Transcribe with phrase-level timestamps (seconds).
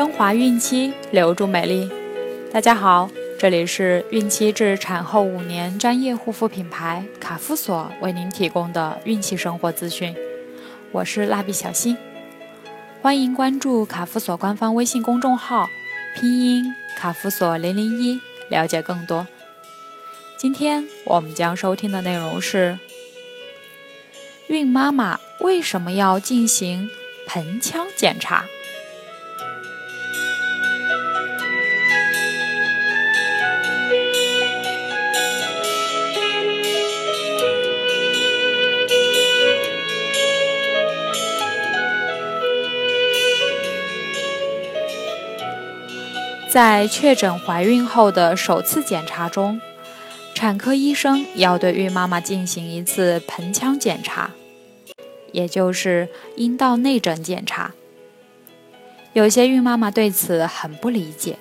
[0.00, 1.90] 升华孕期，留住美丽。
[2.50, 10.16] 大家好，这里是孕期至产后五年专业护肤品牌卡夫索为您提供的孕期生活资讯。
[10.90, 11.98] 我是蜡笔小新，
[13.02, 15.68] 欢迎关注卡夫索官方微信公众号，
[16.18, 19.26] 拼音卡夫索零零一，了解更多。
[20.38, 22.78] 今天我们将收听的内容是：
[24.46, 26.88] 孕妈妈为什么要进行
[27.26, 28.46] 盆腔检查？
[46.52, 49.60] 在确诊怀孕后的首次检查中，
[50.34, 54.32] 产科医生要对孕妈妈进行一次盆腔检查，
[55.30, 57.72] 也就是阴道内诊检查。
[59.12, 61.36] 有些孕妈妈对此很不理解，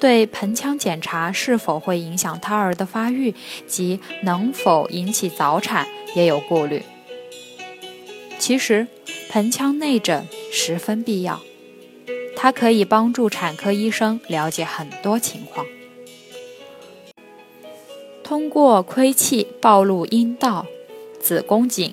[0.00, 3.32] 对盆腔检查是否会影响胎儿的发育
[3.68, 6.82] 及能否引起早产也有顾虑。
[8.40, 8.88] 其实，
[9.30, 11.40] 盆腔内诊十分必要。
[12.42, 15.66] 它可以帮助产科医生了解很多情况。
[18.24, 20.64] 通过窥器暴露阴道、
[21.20, 21.92] 子宫颈，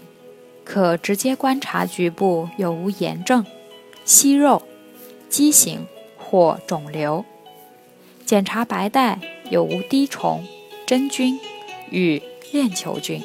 [0.63, 3.45] 可直接观察局部有无炎症、
[4.05, 4.63] 息肉、
[5.29, 5.85] 畸形
[6.17, 7.25] 或肿瘤，
[8.25, 10.47] 检查白带有无滴虫、
[10.85, 11.37] 真菌
[11.89, 13.21] 与链球菌。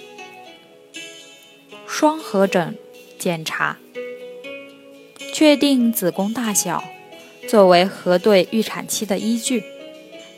[1.87, 2.77] 双核诊
[3.17, 3.77] 检查，
[5.33, 6.83] 确定子宫大小。
[7.49, 9.63] 作为核对预产期的依据，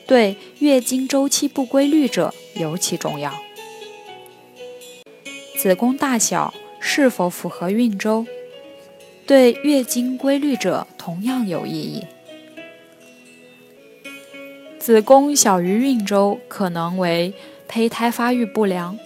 [0.06, 3.32] 对月经周期不规律者尤其重要。
[5.56, 8.26] 子宫大小是否符合孕周，
[9.26, 12.04] 对月经规律者同样有意义。
[14.78, 17.32] 子宫小于孕周可能为
[17.66, 18.98] 胚胎发育不良，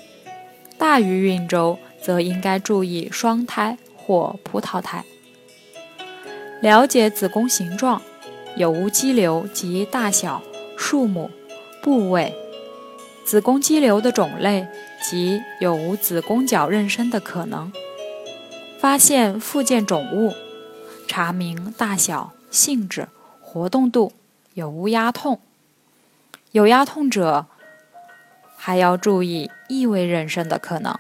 [0.76, 5.04] 大于孕周则应该注意双胎或葡萄胎。
[6.60, 8.02] 了解子宫形状，
[8.56, 10.42] 有无肌瘤及大小、
[10.76, 11.30] 数目、
[11.80, 12.34] 部位，
[13.24, 14.66] 子宫肌瘤的种类
[15.00, 17.72] 及有无子宫角妊娠的可能，
[18.80, 20.34] 发现附件肿物，
[21.06, 23.06] 查明大小、性质、
[23.40, 24.12] 活动度，
[24.54, 25.40] 有无压痛，
[26.50, 27.46] 有压痛者
[28.56, 30.98] 还要注意异位妊娠的可能。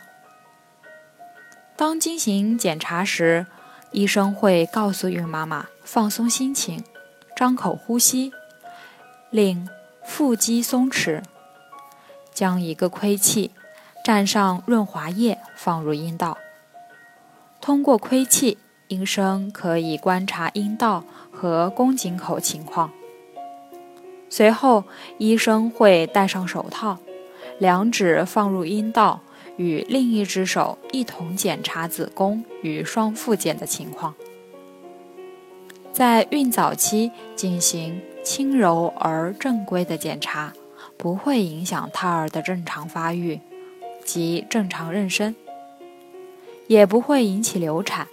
[1.74, 3.46] 当进行检查时。
[3.90, 6.84] 医生会告诉孕妈妈放松心情，
[7.34, 8.32] 张口呼吸，
[9.30, 9.68] 令
[10.04, 11.22] 腹肌松弛。
[12.32, 13.50] 将一个窥器
[14.04, 16.38] 蘸上润滑液放入阴道。
[17.60, 22.92] 通过窥器，医生可以观察阴道和宫颈口情况。
[24.30, 24.84] 随后，
[25.16, 26.98] 医生会戴上手套，
[27.58, 29.22] 两指放入阴道。
[29.58, 34.14] 与另一只手一同检查子宫与双附件的情况，
[35.92, 40.52] 在孕早期进行轻柔而正规的检查，
[40.96, 43.40] 不会影响胎儿的正常发育
[44.04, 45.34] 及正常妊娠，
[46.68, 48.06] 也不会引起流产。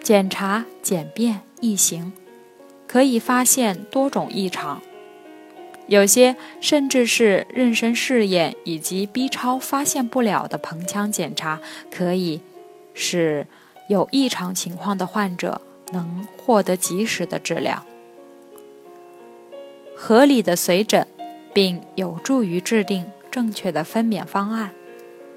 [0.00, 2.12] 检查简便易行，
[2.86, 4.80] 可以发现多种异常。
[5.86, 12.40] 有些甚至是妊娠试验以及 B 超发现不了的盆腔检查，可以
[12.94, 13.46] 使
[13.88, 15.60] 有异常情况的患者
[15.92, 17.84] 能获得及时的治疗。
[19.94, 21.06] 合理的随诊，
[21.52, 24.72] 并有助于制定正确的分娩方案，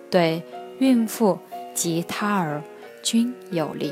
[0.10, 0.42] 对
[0.80, 1.38] 孕妇
[1.74, 2.64] 及胎儿
[3.04, 3.92] 均有利。